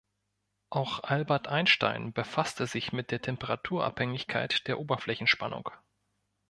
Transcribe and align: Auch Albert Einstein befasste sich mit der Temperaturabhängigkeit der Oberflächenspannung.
Auch 0.71 1.03
Albert 1.03 1.47
Einstein 1.47 2.11
befasste 2.11 2.65
sich 2.65 2.91
mit 2.91 3.11
der 3.11 3.21
Temperaturabhängigkeit 3.21 4.67
der 4.67 4.79
Oberflächenspannung. 4.79 5.69